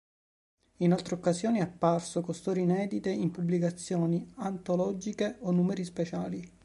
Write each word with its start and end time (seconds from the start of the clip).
In 0.77 0.93
altre 0.93 1.13
occasioni 1.13 1.59
è 1.59 1.61
apparso 1.61 2.21
con 2.21 2.33
storie 2.33 2.63
inedite 2.63 3.11
in 3.11 3.29
pubblicazioni 3.29 4.33
antologiche 4.37 5.37
o 5.41 5.51
numeri 5.51 5.83
speciali. 5.83 6.51